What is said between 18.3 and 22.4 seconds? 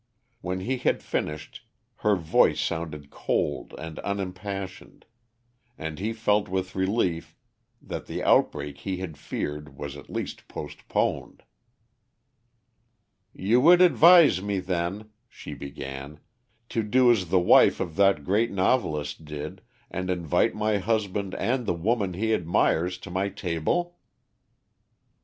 novelist did, and invite my husband and the woman he